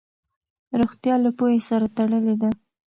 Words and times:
روغتیا 0.79 1.15
له 1.23 1.31
پوهې 1.37 1.59
سره 1.69 1.85
تړلې 1.97 2.35
ده. 2.41 2.49